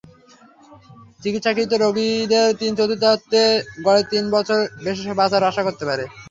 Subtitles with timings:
[1.21, 3.31] চিকিৎসাকৃত রোগীদের তিন-চতুর্থাংশ
[3.85, 6.03] গড়ে তিন বছর বেশি বাঁচার আশা করতে পারে।